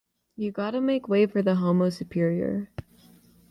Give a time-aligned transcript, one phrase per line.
[0.35, 2.71] You gotta make way for the Homo Superior.